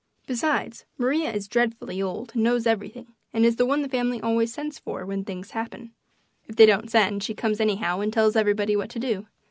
[0.25, 4.51] Besides, Maria is dreadfully old and knows everything and is the one the family always
[4.51, 5.91] sends for when things happen.
[6.47, 9.27] If they don't send she comes anyhow and tells everybody what to do.